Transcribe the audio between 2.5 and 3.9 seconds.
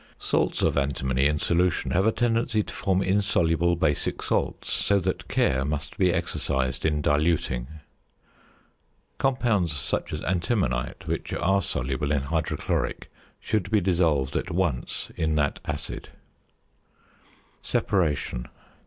to form insoluble